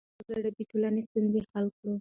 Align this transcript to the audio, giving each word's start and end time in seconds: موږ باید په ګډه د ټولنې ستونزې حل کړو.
موږ 0.15 0.25
باید 0.27 0.27
په 0.27 0.33
ګډه 0.43 0.49
د 0.57 0.59
ټولنې 0.69 1.01
ستونزې 1.07 1.39
حل 1.51 1.67
کړو. 1.77 1.89